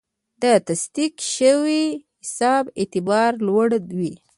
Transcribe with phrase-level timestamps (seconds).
[0.41, 1.85] د تصدیق شوي
[2.25, 4.13] حساب اعتبار لوړ وي.